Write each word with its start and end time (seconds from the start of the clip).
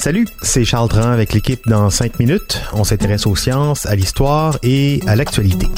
Salut, 0.00 0.26
c'est 0.42 0.64
Charles 0.64 0.88
Dran 0.88 1.10
avec 1.12 1.32
l'équipe 1.32 1.60
dans 1.68 1.88
5 1.88 2.18
minutes. 2.18 2.60
On 2.72 2.82
s'intéresse 2.82 3.24
aux 3.24 3.36
sciences, 3.36 3.86
à 3.86 3.94
l'histoire 3.94 4.58
et 4.64 5.00
à 5.06 5.14
l'actualité. 5.14 5.68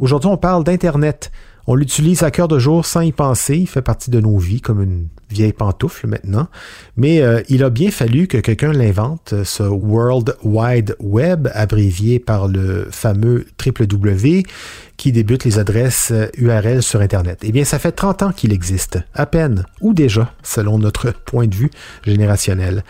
Aujourd'hui, 0.00 0.30
on 0.30 0.36
parle 0.36 0.62
d'Internet. 0.62 1.32
On 1.66 1.74
l'utilise 1.74 2.22
à 2.22 2.30
cœur 2.30 2.46
de 2.46 2.60
jour 2.60 2.86
sans 2.86 3.00
y 3.00 3.10
penser. 3.10 3.56
Il 3.56 3.66
fait 3.66 3.82
partie 3.82 4.12
de 4.12 4.20
nos 4.20 4.38
vies 4.38 4.60
comme 4.60 4.82
une 4.82 5.08
vieille 5.30 5.52
pantoufle 5.52 6.06
maintenant. 6.06 6.48
Mais 6.96 7.20
euh, 7.20 7.42
il 7.48 7.64
a 7.64 7.70
bien 7.70 7.90
fallu 7.90 8.26
que 8.26 8.38
quelqu'un 8.38 8.72
l'invente, 8.72 9.34
ce 9.44 9.62
World 9.62 10.36
Wide 10.42 10.96
Web, 11.00 11.48
abrévié 11.54 12.18
par 12.18 12.48
le 12.48 12.88
fameux 12.90 13.46
www, 13.64 14.42
qui 15.00 15.12
débute 15.12 15.44
les 15.44 15.58
adresses 15.58 16.12
URL 16.36 16.66
euh, 16.66 16.80
sur 16.82 17.00
Internet. 17.00 17.40
Eh 17.42 17.52
bien, 17.52 17.64
ça 17.64 17.78
fait 17.78 17.92
30 17.92 18.22
ans 18.22 18.32
qu'il 18.32 18.52
existe, 18.52 18.98
à 19.14 19.24
peine, 19.24 19.64
ou 19.80 19.94
déjà, 19.94 20.34
selon 20.42 20.78
notre 20.78 21.10
point 21.12 21.46
de 21.46 21.54
vue 21.54 21.70
générationnel. 22.04 22.84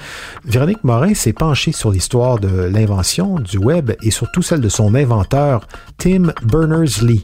Véronique 0.45 0.83
Morin 0.83 1.15
s'est 1.15 1.33
penchée 1.33 1.71
sur 1.71 1.93
l'histoire 1.93 2.41
de 2.41 2.65
l'invention 2.65 3.39
du 3.39 3.59
web 3.59 3.93
et 4.03 4.11
surtout 4.11 4.43
celle 4.43 4.61
de 4.61 4.69
son 4.69 4.97
inventeur, 4.97 5.69
Tim 5.99 6.33
Berners-Lee. 6.43 7.23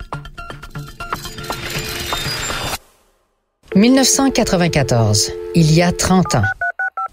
1994, 3.77 5.33
il 5.55 5.71
y 5.75 5.83
a 5.83 5.93
30 5.93 6.37
ans. 6.37 6.45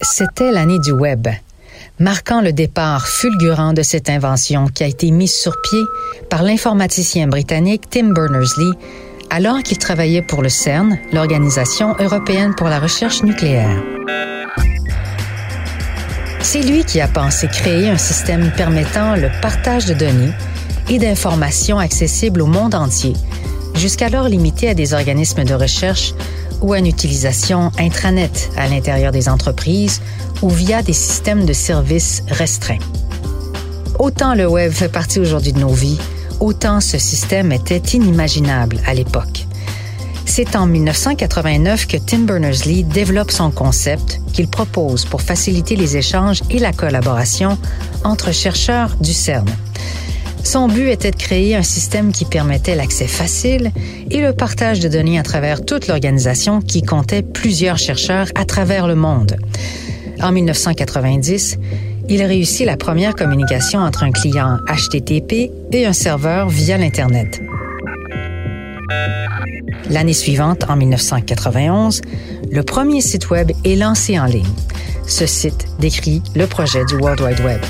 C'était 0.02 0.50
l'année 0.50 0.80
du 0.80 0.94
web, 0.94 1.28
marquant 2.00 2.40
le 2.40 2.54
départ 2.54 3.06
fulgurant 3.06 3.74
de 3.74 3.82
cette 3.82 4.10
invention 4.10 4.68
qui 4.68 4.86
a 4.86 4.88
été 4.88 5.12
mise 5.12 5.34
sur 5.34 5.62
pied 5.62 5.82
par 6.30 6.42
l'informaticien 6.42 7.28
britannique 7.28 7.90
Tim 7.90 8.14
Berners-Lee 8.14 8.72
alors 9.30 9.62
qu'il 9.62 9.78
travaillait 9.78 10.22
pour 10.22 10.42
le 10.42 10.48
CERN, 10.48 10.98
l'Organisation 11.12 11.98
européenne 12.00 12.56
pour 12.56 12.70
la 12.70 12.80
recherche 12.80 13.24
nucléaire. 13.24 13.84
C'est 16.40 16.62
lui 16.62 16.86
qui 16.86 17.02
a 17.02 17.10
pensé 17.10 17.48
créer 17.48 17.90
un 17.90 17.98
système 17.98 18.54
permettant 18.56 19.18
le 19.18 19.28
partage 19.42 19.86
de 19.86 19.96
données 19.96 20.32
et 20.90 20.98
d'informations 20.98 21.80
accessibles 21.80 22.42
au 22.42 22.48
monde 22.48 22.74
entier, 22.74 23.16
jusqu'alors 23.76 24.30
limité 24.30 24.70
à 24.70 24.74
des 24.74 24.94
organismes 24.94 25.44
de 25.44 25.56
recherche 25.56 26.14
ou 26.64 26.74
à 26.74 26.80
une 26.80 26.88
utilisation 26.88 27.72
intranet 27.78 28.50
à 28.58 28.68
l'intérieur 28.68 29.12
des 29.12 29.30
entreprises 29.30 30.02
ou 30.42 30.50
via 30.50 30.82
des 30.82 30.94
systèmes 30.94 31.46
de 31.46 31.54
services 31.54 32.24
restreints. 32.28 32.80
Autant 34.00 34.34
le 34.34 34.48
web 34.48 34.72
fait 34.72 34.92
partie 34.92 35.20
aujourd'hui 35.20 35.54
de 35.54 35.60
nos 35.60 35.74
vies, 35.74 36.00
autant 36.40 36.82
ce 36.82 36.98
système 36.98 37.52
était 37.52 37.78
inimaginable 37.96 38.80
à 38.88 38.96
l'époque. 38.96 39.46
C'est 40.26 40.56
en 40.56 40.66
1989 40.66 41.86
que 41.86 41.98
Tim 41.98 42.20
Berners-Lee 42.20 42.84
développe 42.84 43.30
son 43.30 43.52
concept 43.52 44.20
qu'il 44.32 44.48
propose 44.48 45.06
pour 45.06 45.22
faciliter 45.22 45.76
les 45.76 45.96
échanges 45.98 46.42
et 46.50 46.60
la 46.60 46.74
collaboration 46.74 47.58
entre 48.04 48.32
chercheurs 48.32 48.96
du 49.00 49.14
CERN. 49.14 49.46
Son 50.44 50.68
but 50.68 50.90
était 50.90 51.12
de 51.12 51.16
créer 51.16 51.56
un 51.56 51.64
système 51.64 52.12
qui 52.12 52.26
permettait 52.26 52.76
l'accès 52.76 53.08
facile 53.08 53.72
et 54.12 54.22
le 54.22 54.34
partage 54.34 54.80
de 54.80 54.90
données 54.90 55.18
à 55.18 55.24
travers 55.24 55.64
toute 55.64 55.88
l'organisation 55.88 56.62
qui 56.62 56.82
comptait 56.82 57.22
plusieurs 57.24 57.78
chercheurs 57.78 58.28
à 58.36 58.46
travers 58.46 58.88
le 58.88 58.96
monde. 58.96 59.38
En 60.22 60.32
1990, 60.32 61.58
il 62.10 62.22
réussit 62.24 62.66
la 62.66 62.78
première 62.78 63.16
communication 63.16 63.80
entre 63.80 64.04
un 64.04 64.12
client 64.12 64.58
HTTP 64.68 65.52
et 65.72 65.86
un 65.86 65.94
serveur 65.94 66.50
via 66.50 66.78
l'Internet. 66.78 67.42
L'année 69.90 70.14
suivante, 70.14 70.66
en 70.70 70.76
1991, 70.76 72.02
le 72.52 72.64
premier 72.64 73.02
site 73.02 73.30
Web 73.30 73.52
est 73.64 73.76
lancé 73.76 74.20
en 74.20 74.26
ligne. 74.26 74.46
Ce 75.08 75.26
site 75.26 75.66
décrit 75.80 76.22
le 76.36 76.48
projet 76.48 76.86
du 76.86 76.96
World 76.96 77.22
Wide 77.22 77.40
Web. 77.42 77.62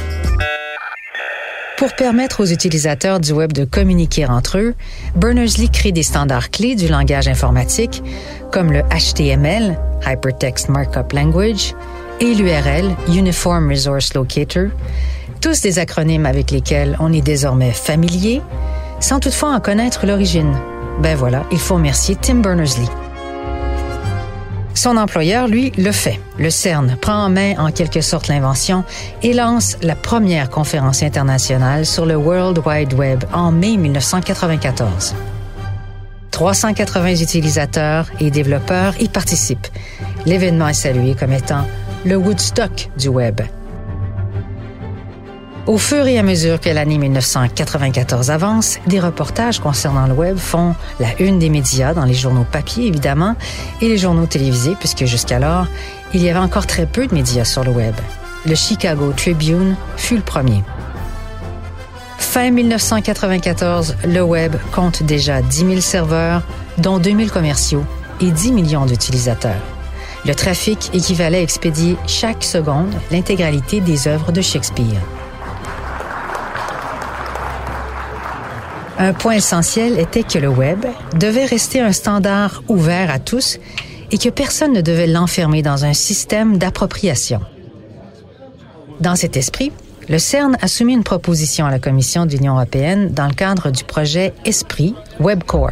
Pour 1.83 1.95
permettre 1.95 2.41
aux 2.41 2.45
utilisateurs 2.45 3.19
du 3.19 3.33
web 3.33 3.51
de 3.51 3.65
communiquer 3.65 4.25
entre 4.25 4.57
eux, 4.57 4.73
Berners-Lee 5.17 5.69
crée 5.69 5.91
des 5.91 6.01
standards 6.01 6.49
clés 6.49 6.75
du 6.75 6.87
langage 6.87 7.27
informatique 7.27 8.01
comme 8.53 8.71
le 8.71 8.83
HTML, 8.83 9.77
Hypertext 10.07 10.69
Markup 10.69 11.11
Language, 11.11 11.75
et 12.21 12.35
l'URL, 12.35 12.95
Uniform 13.09 13.69
Resource 13.69 14.13
Locator, 14.13 14.67
tous 15.41 15.59
des 15.59 15.77
acronymes 15.77 16.25
avec 16.25 16.51
lesquels 16.51 16.95
on 17.01 17.11
est 17.11 17.19
désormais 17.19 17.71
familier, 17.71 18.41
sans 19.01 19.19
toutefois 19.19 19.49
en 19.49 19.59
connaître 19.59 20.07
l'origine. 20.07 20.55
Ben 21.01 21.17
voilà, 21.17 21.43
il 21.51 21.59
faut 21.59 21.75
remercier 21.75 22.15
Tim 22.15 22.35
Berners-Lee. 22.35 23.02
Son 24.73 24.97
employeur, 24.97 25.47
lui, 25.47 25.71
le 25.77 25.91
fait. 25.91 26.19
Le 26.37 26.49
CERN 26.49 26.97
prend 26.99 27.25
en 27.25 27.29
main 27.29 27.53
en 27.57 27.71
quelque 27.71 28.01
sorte 28.01 28.27
l'invention 28.27 28.83
et 29.21 29.33
lance 29.33 29.77
la 29.81 29.95
première 29.95 30.49
conférence 30.49 31.03
internationale 31.03 31.85
sur 31.85 32.05
le 32.05 32.15
World 32.15 32.59
Wide 32.65 32.93
Web 32.93 33.23
en 33.33 33.51
mai 33.51 33.77
1994. 33.77 35.15
380 36.31 37.15
utilisateurs 37.21 38.07
et 38.19 38.31
développeurs 38.31 38.99
y 38.99 39.07
participent. 39.07 39.67
L'événement 40.25 40.67
est 40.67 40.73
salué 40.73 41.13
comme 41.13 41.31
étant 41.31 41.67
le 42.05 42.15
Woodstock 42.15 42.89
du 42.97 43.09
Web. 43.09 43.41
Au 45.65 45.77
fur 45.77 46.05
et 46.07 46.19
à 46.19 46.23
mesure 46.23 46.59
que 46.59 46.67
l'année 46.67 46.97
1994 46.97 48.31
avance, 48.31 48.79
des 48.85 48.99
reportages 48.99 49.59
concernant 49.59 50.07
le 50.07 50.13
web 50.13 50.35
font 50.35 50.75
la 50.99 51.07
une 51.21 51.39
des 51.39 51.49
médias 51.49 51.93
dans 51.93 52.03
les 52.03 52.13
journaux 52.13 52.45
papier, 52.49 52.87
évidemment, 52.87 53.37
et 53.79 53.87
les 53.87 53.97
journaux 53.97 54.25
télévisés, 54.25 54.75
puisque 54.77 55.05
jusqu'alors, 55.05 55.67
il 56.13 56.21
y 56.21 56.29
avait 56.29 56.39
encore 56.39 56.67
très 56.67 56.85
peu 56.85 57.07
de 57.07 57.13
médias 57.13 57.45
sur 57.45 57.63
le 57.63 57.71
web. 57.71 57.95
Le 58.45 58.55
Chicago 58.55 59.13
Tribune 59.15 59.77
fut 59.95 60.17
le 60.17 60.21
premier. 60.21 60.65
Fin 62.17 62.51
1994, 62.51 63.95
le 64.05 64.21
web 64.21 64.57
compte 64.73 65.01
déjà 65.03 65.41
10 65.41 65.57
000 65.59 65.79
serveurs, 65.79 66.41
dont 66.77 66.97
2 66.97 67.15
000 67.15 67.29
commerciaux 67.29 67.85
et 68.19 68.31
10 68.31 68.51
millions 68.51 68.85
d'utilisateurs. 68.85 69.61
Le 70.25 70.35
trafic 70.35 70.89
équivalait 70.93 71.37
à 71.37 71.41
expédier 71.41 71.95
chaque 72.05 72.43
seconde 72.43 72.93
l'intégralité 73.11 73.79
des 73.79 74.09
œuvres 74.09 74.33
de 74.33 74.41
Shakespeare. 74.41 74.99
Un 78.97 79.13
point 79.13 79.33
essentiel 79.33 79.99
était 79.99 80.23
que 80.23 80.37
le 80.37 80.49
Web 80.49 80.85
devait 81.19 81.45
rester 81.45 81.81
un 81.81 81.91
standard 81.91 82.63
ouvert 82.67 83.09
à 83.09 83.19
tous 83.19 83.59
et 84.11 84.17
que 84.17 84.29
personne 84.29 84.73
ne 84.73 84.81
devait 84.81 85.07
l'enfermer 85.07 85.61
dans 85.61 85.85
un 85.85 85.93
système 85.93 86.57
d'appropriation. 86.57 87.41
Dans 88.99 89.15
cet 89.15 89.35
esprit, 89.35 89.71
le 90.09 90.19
CERN 90.19 90.57
a 90.61 90.67
soumis 90.67 90.93
une 90.93 91.03
proposition 91.03 91.65
à 91.65 91.71
la 91.71 91.79
Commission 91.79 92.25
de 92.25 92.31
l'Union 92.31 92.53
européenne 92.53 93.09
dans 93.09 93.27
le 93.27 93.33
cadre 93.33 93.71
du 93.71 93.83
projet 93.83 94.33
Esprit 94.45 94.93
WebCore. 95.19 95.71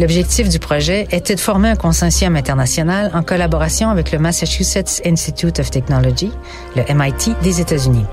L'objectif 0.00 0.48
du 0.48 0.58
projet 0.58 1.06
était 1.12 1.34
de 1.34 1.40
former 1.40 1.68
un 1.68 1.76
consortium 1.76 2.34
international 2.34 3.10
en 3.14 3.22
collaboration 3.22 3.90
avec 3.90 4.10
le 4.10 4.18
Massachusetts 4.18 5.02
Institute 5.04 5.60
of 5.60 5.70
Technology, 5.70 6.32
le 6.74 6.82
MIT 6.92 7.34
des 7.42 7.60
États-Unis. 7.60 8.06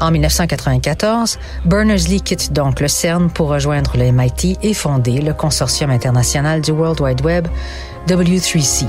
En 0.00 0.10
1994, 0.10 1.38
Berners-Lee 1.66 2.22
quitte 2.22 2.54
donc 2.54 2.80
le 2.80 2.88
CERN 2.88 3.28
pour 3.30 3.48
rejoindre 3.48 3.98
le 3.98 4.10
MIT 4.10 4.56
et 4.62 4.72
fonder 4.72 5.20
le 5.20 5.34
consortium 5.34 5.90
international 5.90 6.62
du 6.62 6.70
World 6.70 7.02
Wide 7.02 7.20
Web, 7.20 7.48
W3C. 8.08 8.86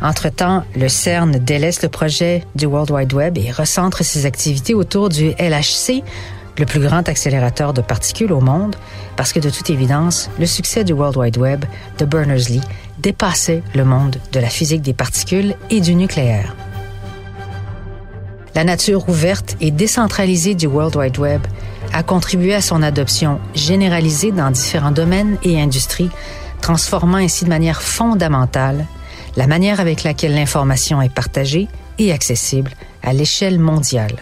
Entre-temps, 0.00 0.62
le 0.76 0.88
CERN 0.88 1.32
délaisse 1.32 1.82
le 1.82 1.88
projet 1.88 2.44
du 2.54 2.66
World 2.66 2.92
Wide 2.92 3.12
Web 3.12 3.36
et 3.36 3.50
recentre 3.50 4.04
ses 4.04 4.26
activités 4.26 4.74
autour 4.74 5.08
du 5.08 5.30
LHC, 5.30 6.04
le 6.56 6.66
plus 6.66 6.80
grand 6.80 7.08
accélérateur 7.08 7.72
de 7.72 7.80
particules 7.80 8.32
au 8.32 8.40
monde, 8.40 8.76
parce 9.16 9.32
que 9.32 9.40
de 9.40 9.50
toute 9.50 9.70
évidence, 9.70 10.30
le 10.38 10.46
succès 10.46 10.84
du 10.84 10.92
World 10.92 11.16
Wide 11.16 11.36
Web 11.36 11.64
de 11.98 12.04
Berners-Lee 12.04 12.62
dépassait 13.00 13.62
le 13.74 13.84
monde 13.84 14.16
de 14.32 14.40
la 14.40 14.48
physique 14.48 14.82
des 14.82 14.94
particules 14.94 15.56
et 15.68 15.80
du 15.80 15.96
nucléaire. 15.96 16.54
La 18.54 18.64
nature 18.64 19.08
ouverte 19.08 19.56
et 19.60 19.70
décentralisée 19.70 20.54
du 20.54 20.66
World 20.66 20.96
Wide 20.96 21.18
Web 21.18 21.42
a 21.92 22.02
contribué 22.02 22.54
à 22.54 22.60
son 22.60 22.82
adoption 22.82 23.38
généralisée 23.54 24.32
dans 24.32 24.50
différents 24.50 24.90
domaines 24.90 25.38
et 25.42 25.60
industries, 25.60 26.10
transformant 26.60 27.18
ainsi 27.18 27.44
de 27.44 27.48
manière 27.48 27.80
fondamentale 27.80 28.86
la 29.36 29.46
manière 29.46 29.78
avec 29.78 30.02
laquelle 30.02 30.34
l'information 30.34 31.00
est 31.00 31.14
partagée 31.14 31.68
et 31.98 32.12
accessible 32.12 32.72
à 33.02 33.12
l'échelle 33.12 33.60
mondiale. 33.60 34.16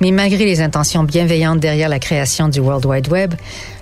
Mais 0.00 0.10
malgré 0.10 0.44
les 0.44 0.60
intentions 0.60 1.04
bienveillantes 1.04 1.58
derrière 1.58 1.88
la 1.88 1.98
création 1.98 2.48
du 2.48 2.60
World 2.60 2.86
Wide 2.86 3.08
Web, 3.08 3.34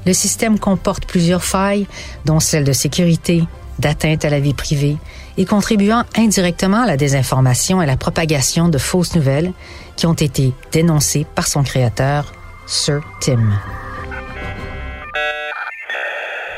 le 0.07 0.13
système 0.13 0.59
comporte 0.59 1.07
plusieurs 1.07 1.45
failles, 1.45 1.87
dont 2.25 2.41
celle 2.41 2.65
de 2.65 2.73
sécurité, 2.73 3.45
d'atteinte 3.79 4.25
à 4.25 4.31
la 4.31 4.41
vie 4.41 4.55
privée 4.55 4.97
et 5.37 5.45
contribuant 5.45 6.05
indirectement 6.17 6.83
à 6.83 6.87
la 6.87 6.97
désinformation 6.97 7.83
et 7.83 7.87
la 7.87 7.97
propagation 7.97 8.69
de 8.69 8.79
fausses 8.79 9.15
nouvelles 9.15 9.53
qui 9.97 10.07
ont 10.07 10.15
été 10.15 10.53
dénoncées 10.73 11.27
par 11.35 11.47
son 11.47 11.63
créateur, 11.63 12.33
Sir 12.67 13.01
Tim. 13.21 13.41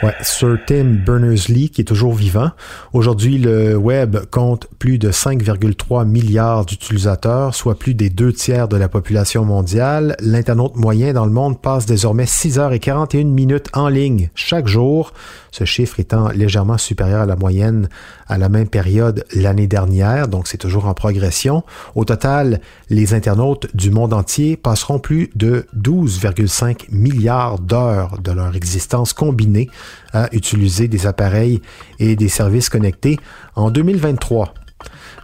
Ouais, 0.03 0.15
Sir 0.21 0.59
Tim 0.67 0.99
Berners-Lee 1.07 1.71
qui 1.71 1.81
est 1.81 1.85
toujours 1.85 2.13
vivant. 2.13 2.51
Aujourd'hui, 2.93 3.39
le 3.39 3.77
web 3.77 4.19
compte 4.31 4.69
plus 4.79 4.99
de 4.99 5.11
5,3 5.11 6.07
milliards 6.07 6.67
d'utilisateurs, 6.67 7.55
soit 7.55 7.79
plus 7.79 7.95
des 7.95 8.11
deux 8.11 8.31
tiers 8.35 8.69
de 8.69 8.77
la 8.77 8.91
population 8.91 9.47
mondiale. 9.47 10.15
L'internaute 10.21 10.77
moyen 10.77 11.15
dans 11.15 11.25
le 11.25 11.33
monde 11.33 11.63
passe 11.63 11.87
désormais 11.87 12.27
6 12.27 12.59
heures 12.59 12.75
et 12.75 12.79
41 12.79 13.25
minutes 13.25 13.69
en 13.73 13.89
ligne 13.89 14.29
chaque 14.35 14.67
jour, 14.67 15.15
ce 15.51 15.65
chiffre 15.65 15.99
étant 15.99 16.29
légèrement 16.29 16.77
supérieur 16.77 17.23
à 17.23 17.27
la 17.27 17.37
moyenne 17.37 17.89
à 18.29 18.37
la 18.37 18.51
même 18.51 18.69
période 18.69 19.25
l'année 19.35 19.67
dernière, 19.67 20.29
donc 20.29 20.49
c'est 20.49 20.59
toujours 20.59 20.87
en 20.87 20.95
progression. 20.95 21.65
Au 21.95 22.05
total, 22.05 22.61
les 22.91 23.15
internautes 23.15 23.75
du 23.75 23.91
monde 23.91 24.13
entier 24.13 24.59
passeront 24.59 24.99
plus 24.99 25.31
de 25.35 25.67
12,5 25.75 26.91
milliards 26.91 27.59
d'heures 27.59 28.19
de 28.19 28.33
leur 28.33 28.55
existence 28.55 29.15
combinée 29.15 29.71
à 30.13 30.29
utiliser 30.35 30.89
des 30.89 31.07
appareils 31.07 31.61
et 31.99 32.17
des 32.17 32.29
services 32.29 32.69
connectés 32.69 33.19
en 33.55 33.71
2023. 33.71 34.55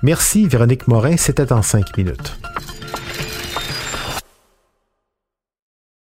Merci 0.03 0.47
Véronique 0.47 0.88
Morin, 0.88 1.17
c'était 1.17 1.53
en 1.53 1.62
cinq 1.62 1.97
minutes. 1.97 2.37